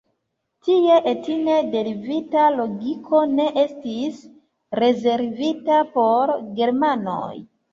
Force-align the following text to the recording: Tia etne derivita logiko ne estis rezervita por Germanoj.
Tia 0.67 0.95
etne 1.11 1.57
derivita 1.75 2.45
logiko 2.55 3.21
ne 3.41 3.47
estis 3.67 4.25
rezervita 4.83 5.81
por 5.99 6.35
Germanoj. 6.61 7.33